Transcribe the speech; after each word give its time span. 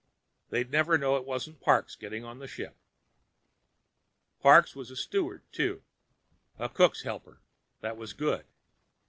They'd 0.49 0.71
never 0.71 0.97
know 0.97 1.15
it 1.15 1.25
wasn't 1.25 1.61
Parks 1.61 1.95
getting 1.95 2.23
on 2.25 2.39
the 2.39 2.47
ship. 2.47 2.75
Parks 4.41 4.75
was 4.75 4.89
a 4.89 4.95
steward, 4.95 5.43
too. 5.51 5.83
A 6.57 6.69
cook's 6.69 7.03
helper. 7.03 7.39
That 7.81 7.97
was 7.97 8.11
good. 8.13 8.43